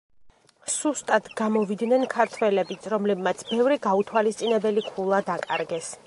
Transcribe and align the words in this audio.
სუსტად 0.75 1.27
გამოვიდნენ 1.41 2.05
ქართველებიც, 2.13 2.87
რომლებმაც 2.93 3.43
ბევრი 3.51 3.77
გაუთვალისწინებელი 3.83 4.85
ქულა 4.87 5.21
დაკარგეს. 5.29 5.91